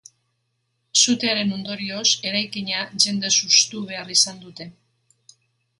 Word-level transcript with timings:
Sutearen 1.01 1.51
ondorioz, 1.57 2.07
eraikina 2.31 2.81
jendez 3.05 3.33
hustu 3.51 3.87
behar 3.93 4.15
izan 4.19 4.45
dute. 4.49 4.73